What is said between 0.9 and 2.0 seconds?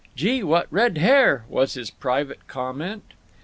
hair!" was his